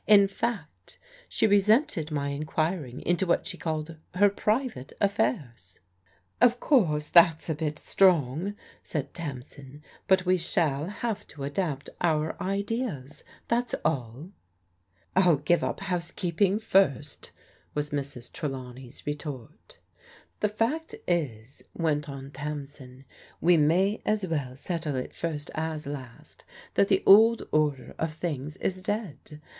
[0.07, 0.97] In fact
[1.29, 5.79] she resented my enquiring into what she called' her private affairs/"
[6.41, 12.35] "Of course that's a bit strong," said Tamsin, "but we shall have to adapt our
[12.41, 13.23] ideas.
[13.47, 14.31] That's all."
[15.15, 17.31] "I'll give up housekeeping first,"
[17.75, 18.31] was Mrs.
[18.31, 19.77] Trelaw ncy's retort.
[20.39, 23.05] "The fact is," went on Tamsin,
[23.39, 26.43] "we may as well settle it first as last,
[26.73, 29.39] that the old order of things is dead.